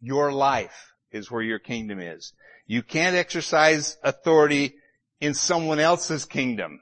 [0.00, 2.32] Your life is where your kingdom is.
[2.66, 4.74] You can't exercise authority
[5.20, 6.80] in someone else's kingdom.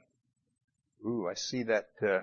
[1.06, 2.20] Ooh, I see that, uh,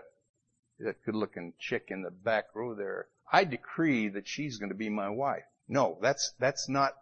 [0.80, 3.08] that good looking chick in the back row there.
[3.32, 5.44] I decree that she's going to be my wife.
[5.68, 6.94] No, that's, that's not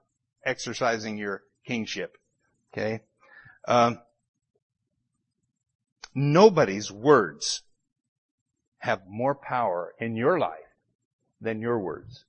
[0.46, 2.18] exercising your kingship.
[2.72, 3.02] Okay?
[3.68, 4.00] Um,
[6.14, 7.64] nobody's words
[8.80, 10.60] have more power in your life
[11.42, 12.26] than your words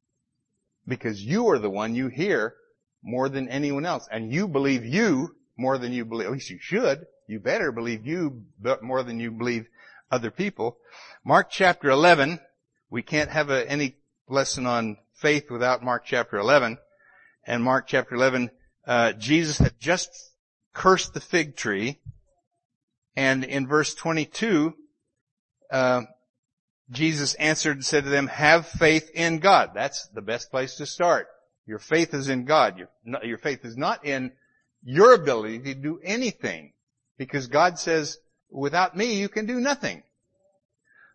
[0.87, 2.55] because you are the one you hear
[3.03, 4.09] more than anyone else.
[4.11, 7.07] And you believe you more than you believe, at least you should.
[7.27, 8.45] You better believe you
[8.83, 9.67] more than you believe
[10.11, 10.77] other people.
[11.25, 12.39] Mark chapter 11,
[12.91, 13.97] we can't have a, any
[14.29, 16.79] lesson on faith without Mark chapter 11.
[17.47, 18.51] And Mark chapter 11,
[18.87, 20.11] uh, Jesus had just
[20.75, 21.99] cursed the fig tree.
[23.17, 24.75] And in verse 22,
[25.71, 26.03] uh,
[26.91, 29.71] Jesus answered and said to them, have faith in God.
[29.75, 31.29] That's the best place to start.
[31.67, 32.79] Your faith is in God.
[32.79, 32.89] Your,
[33.25, 34.33] your faith is not in
[34.83, 36.74] your ability to do anything.
[37.16, 38.18] Because God says,
[38.50, 40.03] without me you can do nothing.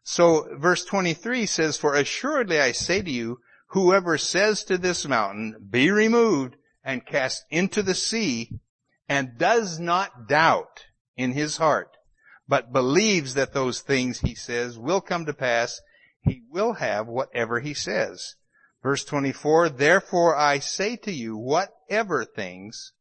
[0.03, 5.67] So verse 23 says, for assuredly I say to you, whoever says to this mountain,
[5.69, 8.59] be removed and cast into the sea,
[9.07, 10.85] and does not doubt
[11.17, 11.97] in his heart,
[12.47, 15.81] but believes that those things he says will come to pass,
[16.21, 18.35] he will have whatever he says.
[18.81, 22.93] Verse 24, therefore I say to you, whatever things,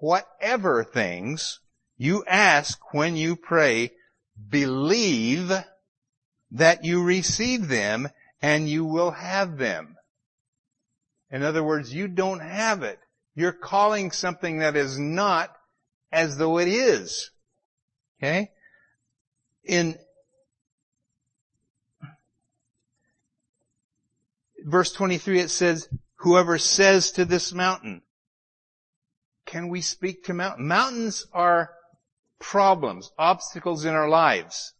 [0.00, 1.60] whatever things
[2.00, 3.90] you ask when you pray,
[4.48, 5.52] believe
[6.52, 8.08] that you receive them
[8.40, 9.98] and you will have them.
[11.30, 12.98] In other words, you don't have it.
[13.34, 15.54] You're calling something that is not
[16.10, 17.32] as though it is.
[18.18, 18.50] Okay?
[19.62, 19.98] In
[24.64, 28.00] verse 23 it says, whoever says to this mountain,
[29.44, 30.66] can we speak to mountains?
[30.66, 31.72] Mountains are
[32.40, 34.72] problems, obstacles in our lives.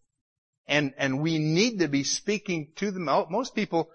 [0.66, 3.04] And, and we need to be speaking to them.
[3.04, 3.90] Most people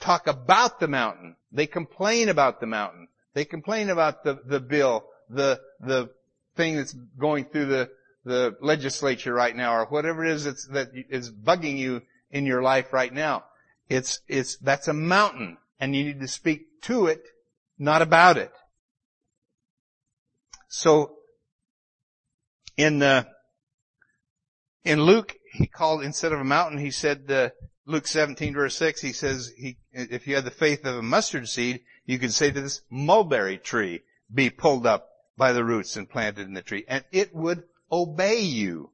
[0.00, 1.36] talk about the mountain.
[1.52, 3.08] They complain about the mountain.
[3.34, 6.10] They complain about the, the bill, the, the
[6.56, 7.90] thing that's going through the,
[8.24, 12.62] the legislature right now or whatever it is that's, that is bugging you in your
[12.62, 13.44] life right now.
[13.88, 17.22] It's, it's, that's a mountain and you need to speak to it,
[17.78, 18.52] not about it.
[20.68, 21.16] So,
[22.76, 23.24] in, uh,
[24.84, 27.50] in Luke, he called, instead of a mountain, he said, uh,
[27.86, 31.48] Luke 17 verse 6, he says, he, if you had the faith of a mustard
[31.48, 36.08] seed, you could say to this mulberry tree, be pulled up by the roots and
[36.08, 38.90] planted in the tree, and it would obey you.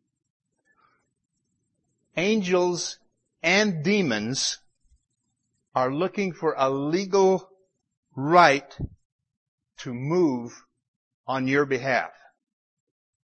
[2.17, 2.99] Angels
[3.43, 4.59] and demons
[5.75, 7.49] are looking for a legal
[8.17, 8.77] right
[9.79, 10.65] to move
[11.27, 12.11] on your behalf.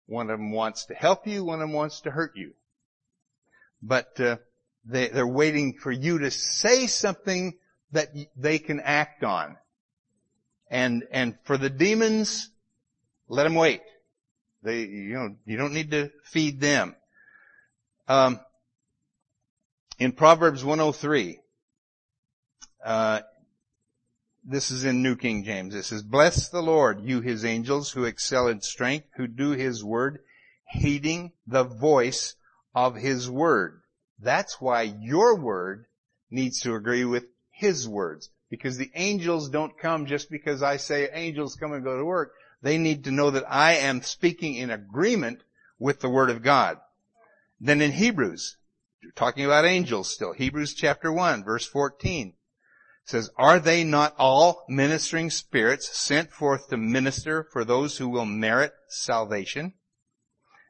[0.09, 2.53] One of them wants to help you, one of them wants to hurt you.
[3.79, 4.37] But uh,
[4.83, 7.53] they, they're waiting for you to say something
[7.91, 9.55] that they can act on.
[10.67, 12.49] And and for the demons,
[13.27, 13.81] let them wait.
[14.63, 16.95] They you know you don't need to feed them.
[18.07, 18.39] Um,
[19.99, 21.39] in Proverbs 103,
[22.83, 23.21] uh,
[24.49, 25.75] this is in New King James.
[25.75, 29.83] It says, Bless the Lord, you his angels who excel in strength, who do his
[29.83, 30.19] word,
[30.67, 32.35] heeding the voice
[32.73, 33.81] of his word.
[34.17, 35.85] That's why your word
[36.31, 38.31] needs to agree with his words.
[38.49, 42.33] Because the angels don't come just because I say angels come and go to work.
[42.63, 45.43] They need to know that I am speaking in agreement
[45.77, 46.79] with the word of God.
[47.61, 48.57] Then in Hebrews,
[49.15, 52.33] talking about angels still, Hebrews chapter 1 verse 14
[53.09, 58.25] says, are they not all ministering spirits sent forth to minister for those who will
[58.25, 59.73] merit salvation?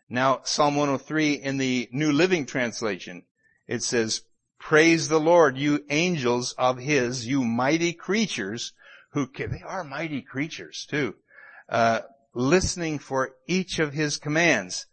[0.08, 3.24] Now, Psalm 103 in the New Living Translation,
[3.68, 4.22] it says,
[4.58, 8.72] praise the Lord, you angels of his, you mighty creatures
[9.12, 11.16] who can, they are mighty creatures too,
[11.68, 12.00] uh,
[12.34, 14.86] listening for each of his commands.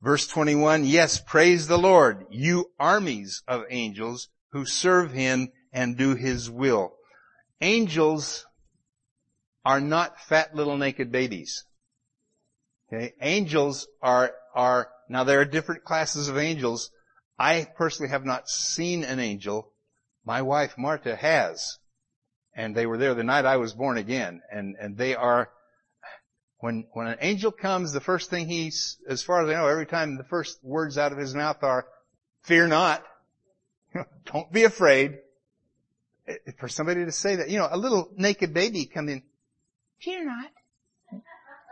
[0.00, 6.14] Verse 21, yes, praise the Lord, you armies of angels who serve him and do
[6.14, 6.94] His will.
[7.60, 8.46] Angels
[9.64, 11.64] are not fat little naked babies.
[12.90, 13.12] Okay?
[13.20, 16.90] Angels are, are, now there are different classes of angels.
[17.38, 19.70] I personally have not seen an angel.
[20.24, 21.78] My wife Marta has.
[22.54, 24.40] And they were there the night I was born again.
[24.50, 25.50] And, and they are,
[26.58, 29.86] when, when an angel comes, the first thing he's, as far as I know, every
[29.86, 31.86] time the first words out of his mouth are,
[32.42, 33.04] fear not.
[34.32, 35.18] Don't be afraid
[36.58, 39.22] for somebody to say that, you know, a little naked baby come in,
[40.00, 40.50] fear not.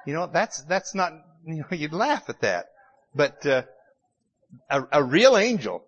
[0.07, 1.13] You know, that's, that's not,
[1.47, 2.67] you know, you'd laugh at that.
[3.15, 3.63] But, uh,
[4.71, 5.85] a, a real angel,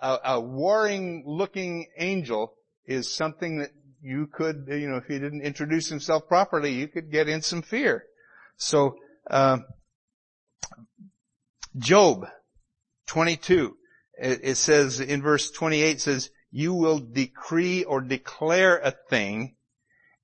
[0.00, 2.54] a, a warring looking angel
[2.86, 3.70] is something that
[4.02, 7.62] you could, you know, if he didn't introduce himself properly, you could get in some
[7.62, 8.04] fear.
[8.56, 8.96] So,
[9.30, 9.58] uh,
[11.76, 12.26] Job
[13.06, 13.76] 22,
[14.18, 19.56] it, it says in verse 28 says, you will decree or declare a thing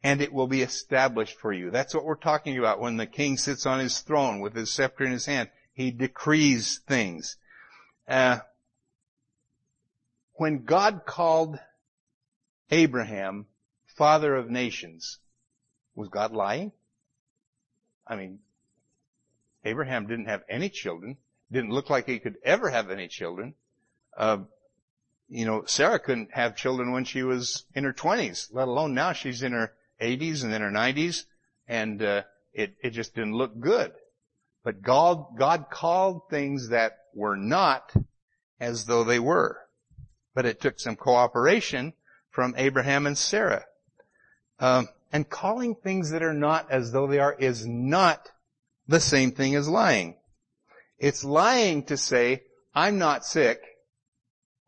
[0.05, 1.73] and it will be established for you.
[1.73, 5.05] That's what we're talking about when the king sits on his throne with his scepter
[5.05, 5.51] in his hand.
[5.73, 7.37] He decrees things.
[8.07, 8.39] Uh,
[10.35, 11.59] when God called
[12.71, 13.47] Abraham,
[13.97, 15.19] father of nations.
[15.97, 16.71] Was God lying?
[18.07, 18.39] I mean,
[19.65, 21.17] Abraham didn't have any children.
[21.51, 23.55] Didn't look like he could ever have any children.
[24.17, 24.45] Uh,
[25.31, 29.13] you know, Sarah couldn't have children when she was in her twenties, let alone now
[29.13, 31.25] she's in her eighties and in her nineties,
[31.69, 32.23] and uh,
[32.53, 33.93] it it just didn't look good.
[34.65, 37.95] But God God called things that were not
[38.59, 39.59] as though they were.
[40.35, 41.93] But it took some cooperation
[42.31, 43.65] from Abraham and Sarah.
[44.59, 48.31] Um, and calling things that are not as though they are is not
[48.89, 50.17] the same thing as lying.
[50.99, 52.43] It's lying to say,
[52.75, 53.63] I'm not sick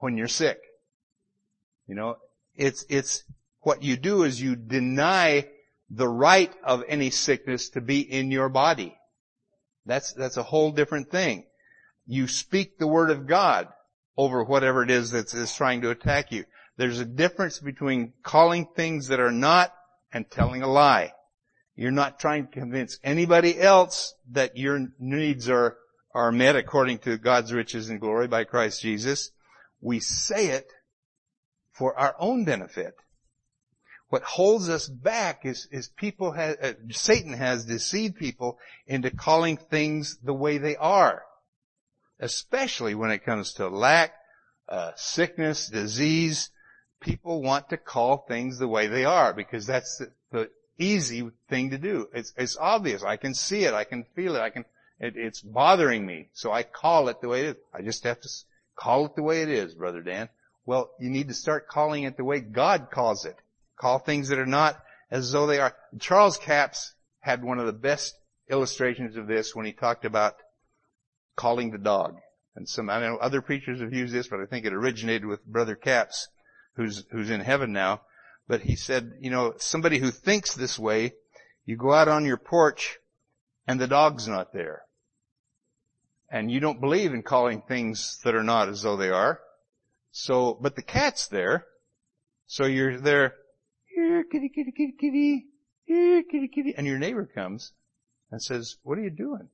[0.03, 0.61] when you're sick.
[1.87, 2.17] You know,
[2.55, 3.25] it's, it's,
[3.61, 5.47] what you do is you deny
[5.91, 8.97] the right of any sickness to be in your body.
[9.87, 11.45] That's, that's a whole different thing.
[12.07, 13.69] You speak the word of God
[14.17, 16.45] over whatever it is that's, trying to attack you.
[16.77, 19.73] There's a difference between calling things that are not
[20.13, 21.13] and telling a lie.
[21.77, 25.77] You're not trying to convince anybody else that your needs are,
[26.13, 29.31] are met according to God's riches and glory by Christ Jesus.
[29.83, 30.73] We say it
[31.73, 32.95] for our own benefit.
[34.09, 39.57] What holds us back is, is people have, uh, Satan has deceived people into calling
[39.57, 41.23] things the way they are.
[42.21, 44.13] Especially when it comes to lack,
[44.69, 46.51] uh, sickness, disease,
[47.01, 51.71] people want to call things the way they are because that's the, the easy thing
[51.71, 52.09] to do.
[52.15, 53.03] It's, it's obvious.
[53.03, 53.75] I can see it.
[53.75, 54.41] I can feel it.
[54.41, 54.65] I can,
[55.01, 56.29] it, it's bothering me.
[56.33, 57.63] So I call it the way it is.
[57.75, 58.29] I just have to
[58.77, 60.29] call it the way it is, Brother Dan.
[60.65, 63.37] Well, you need to start calling it the way God calls it.
[63.77, 65.75] Call things that are not as though they are.
[65.99, 68.15] Charles Capps had one of the best
[68.51, 70.37] illustrations of this when he talked about
[71.37, 72.17] calling the dog.
[72.55, 75.45] And some, I know other preachers have used this, but I think it originated with
[75.45, 76.29] Brother Capps,
[76.77, 78.03] who's, who's in heaven now.
[78.47, 81.15] But he said, you know, somebody who thinks this way,
[81.65, 82.99] you go out on your porch
[83.67, 84.83] and the dog's not there.
[86.33, 89.39] And you don't believe in calling things that are not as though they are.
[90.13, 91.67] So, but the cat's there.
[92.47, 93.35] So you're there,
[93.95, 95.47] here, kitty, kitty, kitty, kitty,
[95.85, 97.73] here, kitty, kitty, and your neighbor comes
[98.31, 99.49] and says, what are you doing?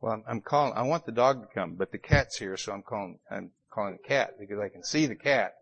[0.00, 2.82] Well, I'm, calling, I want the dog to come, but the cat's here, so I'm
[2.82, 5.54] calling, I'm calling the cat because I can see the cat.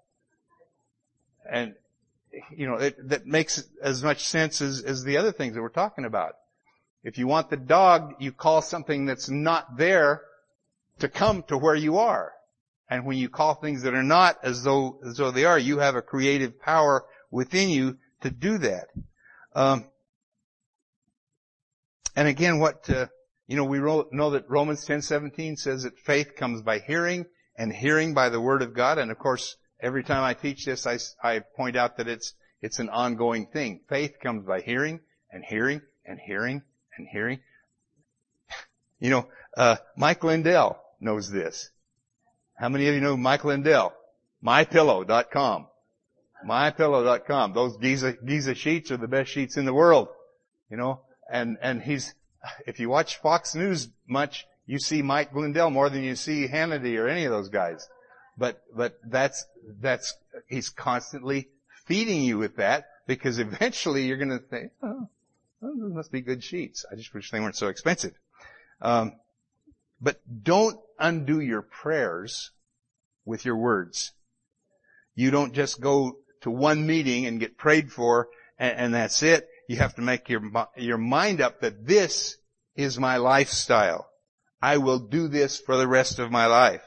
[1.48, 1.74] And
[2.56, 5.68] you know, it, that makes as much sense as, as the other things that we're
[5.68, 6.34] talking about.
[7.04, 10.22] If you want the dog, you call something that's not there
[11.00, 12.32] to come to where you are.
[12.88, 15.78] And when you call things that are not as though, as though they are, you
[15.78, 18.88] have a creative power within you to do that.
[19.54, 19.86] Um,
[22.14, 23.06] and again, what, uh,
[23.46, 27.26] you know, we know that Romans 10:17 says that faith comes by hearing
[27.56, 28.98] and hearing by the word of God.
[28.98, 32.78] And of course, Every time I teach this, I, I point out that it's, it's
[32.78, 33.80] an ongoing thing.
[33.88, 35.00] Faith comes by hearing
[35.32, 36.62] and hearing and hearing
[36.96, 37.40] and hearing.
[39.00, 41.70] You know, uh, Mike Lindell knows this.
[42.56, 43.92] How many of you know Mike Lindell?
[44.44, 45.66] MyPillow.com.
[46.46, 47.52] MyPillow.com.
[47.52, 50.08] Those Giza, Giza sheets are the best sheets in the world.
[50.70, 51.00] You know,
[51.30, 52.14] and, and he's,
[52.66, 56.98] if you watch Fox News much, you see Mike Lindell more than you see Hannity
[56.98, 57.88] or any of those guys.
[58.38, 59.44] But, but that's,
[59.80, 60.14] that's,
[60.46, 61.48] he's constantly
[61.84, 65.08] feeding you with that because eventually you're going to think, oh,
[65.60, 66.84] those must be good sheets.
[66.90, 68.14] I just wish they weren't so expensive.
[68.80, 69.12] Um,
[70.02, 72.50] but don't undo your prayers
[73.24, 74.12] with your words.
[75.14, 78.28] You don't just go to one meeting and get prayed for
[78.58, 79.48] and, and that's it.
[79.68, 80.42] You have to make your,
[80.76, 82.36] your mind up that this
[82.74, 84.08] is my lifestyle.
[84.60, 86.82] I will do this for the rest of my life.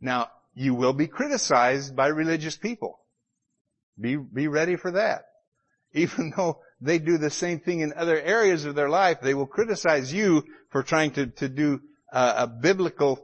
[0.00, 2.98] Now, you will be criticized by religious people.
[3.98, 5.24] Be, be ready for that.
[5.94, 9.46] Even though they do the same thing in other areas of their life, they will
[9.46, 11.80] criticize you for trying to, to do
[12.12, 13.18] uh, a biblical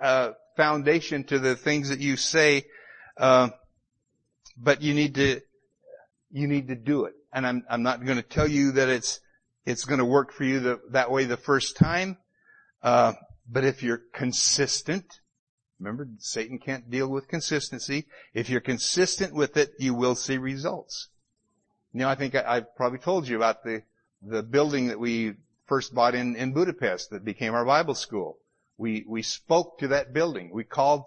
[0.00, 2.64] uh, foundation to the things that you say.
[3.16, 3.50] Uh,
[4.56, 5.40] but you need to,
[6.30, 7.14] you need to do it.
[7.32, 9.20] And I'm, I'm not going to tell you that it's,
[9.66, 12.16] it's going to work for you the, that way the first time.
[12.82, 13.12] Uh,
[13.50, 15.20] but if you're consistent,
[15.78, 18.06] Remember, Satan can't deal with consistency.
[18.34, 21.08] If you're consistent with it, you will see results.
[21.92, 23.82] You I think I, have probably told you about the,
[24.20, 25.34] the building that we
[25.68, 28.38] first bought in, in Budapest that became our Bible school.
[28.76, 30.50] We, we spoke to that building.
[30.52, 31.04] We called,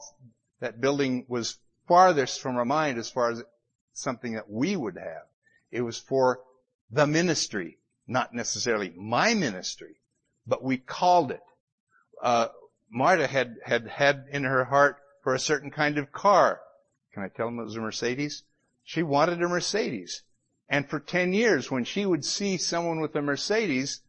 [0.59, 1.57] that building was
[1.88, 3.43] farthest from our mind as far as
[3.93, 5.24] something that we would have.
[5.72, 6.41] It was for
[6.89, 9.95] the ministry, not necessarily my ministry,
[10.47, 11.43] but we called it.
[12.22, 12.47] Uh,
[12.89, 16.62] Marta had, had had in her heart for a certain kind of car.
[17.14, 18.43] Can I tell them it was a Mercedes?
[18.84, 20.24] she wanted a Mercedes.
[20.68, 24.01] And for 10 years, when she would see someone with a Mercedes,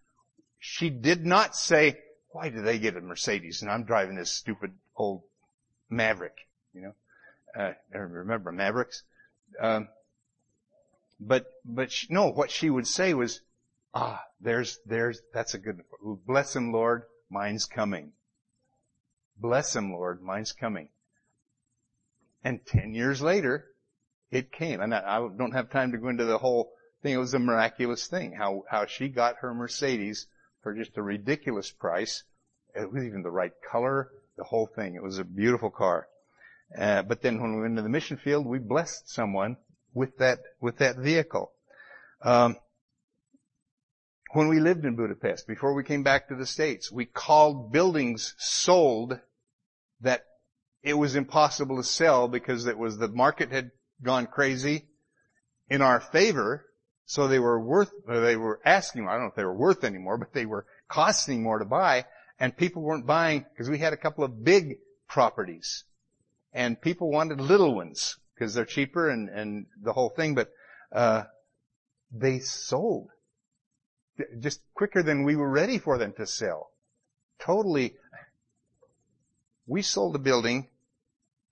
[0.65, 1.99] she did not say,
[2.31, 5.23] why do they get a Mercedes and I'm driving this stupid old
[5.91, 6.37] Maverick,
[6.73, 6.95] you know?
[7.53, 9.03] Uh, I remember Mavericks.
[9.61, 9.89] Um,
[11.19, 13.41] but, but she, no, what she would say was,
[13.93, 18.13] ah, there's, there's, that's a good, bless him, Lord, mine's coming.
[19.37, 20.91] Bless him, Lord, mine's coming.
[22.45, 23.67] And ten years later,
[24.31, 24.81] it came.
[24.81, 26.71] And I, I don't have time to go into the whole
[27.03, 27.15] thing.
[27.15, 28.33] It was a miraculous thing.
[28.33, 30.29] How, how she got her Mercedes
[30.63, 32.25] for just a ridiculous price.
[32.75, 34.95] It was even the right color, the whole thing.
[34.95, 36.09] It was a beautiful car.
[36.79, 39.57] Uh, but then when we went into the mission field, we blessed someone
[39.93, 41.53] with that, with that vehicle.
[42.23, 42.57] Um,
[44.33, 48.35] when we lived in Budapest, before we came back to the States, we called buildings
[48.39, 49.19] sold
[50.01, 50.25] that
[50.83, 53.71] it was impossible to sell because it was the market had
[54.03, 54.87] gone crazy
[55.69, 56.65] in our favor.
[57.07, 60.17] So they were worth, they were asking, I don't know if they were worth anymore,
[60.19, 62.07] but they were costing more to buy
[62.39, 64.79] and people weren't buying because we had a couple of big
[65.09, 65.85] properties
[66.53, 70.51] and people wanted little ones because they're cheaper and, and the whole thing, but,
[70.93, 71.25] uh,
[72.13, 73.09] they sold
[74.39, 76.71] just quicker than we were ready for them to sell.
[77.39, 77.95] Totally.
[79.67, 80.69] We sold a building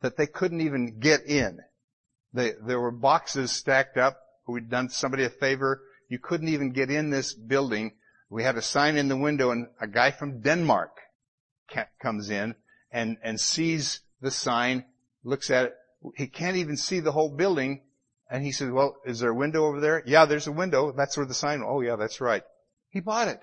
[0.02, 1.60] that they couldn't even get in.
[2.32, 4.20] They, there were boxes stacked up.
[4.50, 5.82] We'd done somebody a favor.
[6.08, 7.92] You couldn't even get in this building.
[8.28, 10.90] We had a sign in the window and a guy from Denmark
[12.00, 12.54] comes in
[12.90, 14.84] and, and sees the sign,
[15.24, 15.74] looks at it.
[16.16, 17.82] He can't even see the whole building.
[18.30, 20.02] And he says, well, is there a window over there?
[20.06, 20.92] Yeah, there's a window.
[20.92, 22.42] That's where the sign, oh yeah, that's right.
[22.90, 23.40] He bought it.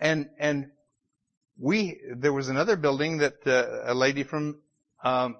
[0.00, 0.70] And, and
[1.58, 4.58] we, there was another building that uh, a lady from,
[5.02, 5.36] um,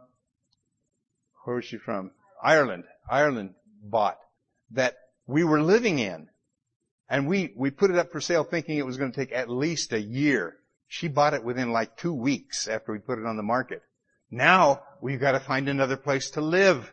[1.45, 2.11] where was she from?
[2.43, 4.19] Ireland, Ireland bought
[4.73, 4.97] that
[5.27, 6.29] we were living in.
[7.09, 9.49] And we, we put it up for sale thinking it was going to take at
[9.49, 10.57] least a year.
[10.89, 13.83] She bought it within like two weeks after we put it on the market.
[14.31, 16.93] Now we've got to find another place to live.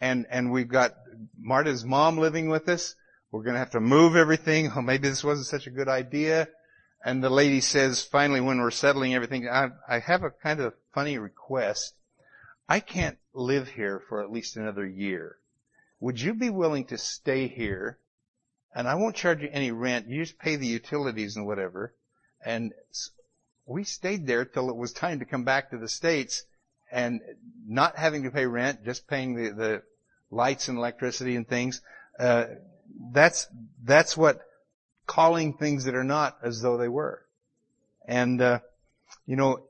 [0.00, 0.94] And, and we've got
[1.38, 2.94] Marta's mom living with us.
[3.30, 4.72] We're going to have to move everything.
[4.74, 6.48] Oh, maybe this wasn't such a good idea.
[7.04, 10.74] And the lady says, finally, when we're settling everything, I, I have a kind of
[10.94, 11.94] funny request.
[12.68, 15.37] I can't live here for at least another year.
[16.00, 17.98] Would you be willing to stay here?
[18.74, 20.08] And I won't charge you any rent.
[20.08, 21.94] You just pay the utilities and whatever.
[22.44, 22.72] And
[23.66, 26.44] we stayed there till it was time to come back to the States
[26.90, 27.20] and
[27.66, 29.82] not having to pay rent, just paying the, the
[30.30, 31.80] lights and electricity and things.
[32.18, 32.46] Uh,
[33.12, 33.46] that's,
[33.82, 34.40] that's what
[35.06, 37.22] calling things that are not as though they were.
[38.06, 38.60] And, uh,
[39.26, 39.64] you know,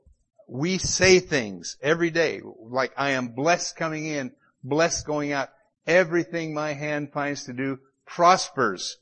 [0.47, 4.31] we say things every day, like I am blessed coming in,
[4.63, 5.49] blessed going out.
[5.89, 8.97] Everything my hand finds to do prospers.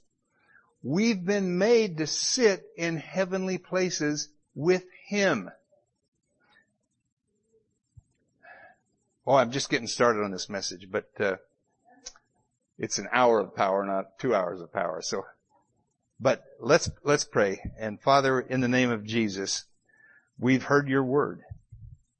[0.81, 5.51] We've been made to sit in heavenly places with Him.
[9.25, 11.35] Oh, I'm just getting started on this message, but uh,
[12.79, 15.01] it's an hour of power, not two hours of power.
[15.01, 15.25] So,
[16.19, 17.59] but let's let's pray.
[17.77, 19.65] And Father, in the name of Jesus,
[20.39, 21.41] We've heard your word.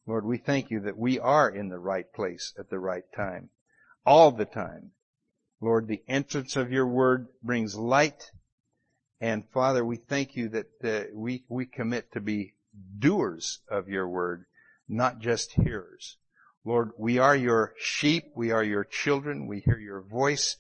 [0.08, 3.50] Lord, we thank you that we are in the right place at the right time.
[4.08, 4.92] All the time.
[5.60, 8.32] Lord, the entrance of your word brings light.
[9.20, 12.54] And Father, we thank you that uh, we, we commit to be
[12.98, 14.46] doers of your word,
[14.88, 16.16] not just hearers.
[16.64, 18.32] Lord, we are your sheep.
[18.34, 19.46] We are your children.
[19.46, 20.56] We hear your voice.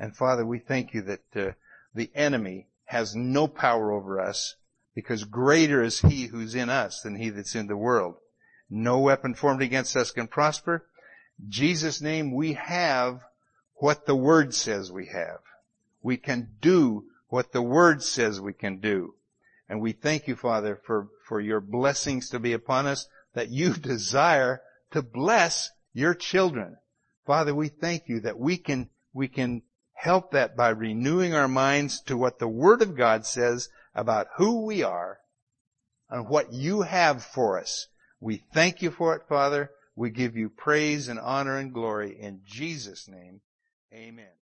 [0.00, 1.52] And Father, we thank you that uh,
[1.94, 4.56] the enemy has no power over us
[4.96, 8.16] because greater is he who's in us than he that's in the world.
[8.68, 10.87] No weapon formed against us can prosper.
[11.46, 13.20] Jesus' name, we have
[13.74, 15.40] what the Word says we have.
[16.02, 19.14] We can do what the Word says we can do.
[19.68, 23.74] And we thank you, Father, for, for your blessings to be upon us, that you
[23.74, 24.62] desire
[24.92, 26.76] to bless your children.
[27.26, 29.62] Father, we thank you that we can, we can
[29.92, 34.64] help that by renewing our minds to what the Word of God says about who
[34.64, 35.18] we are
[36.08, 37.88] and what you have for us.
[38.20, 39.70] We thank you for it, Father.
[39.98, 43.40] We give you praise and honor and glory in Jesus' name.
[43.92, 44.38] Amen.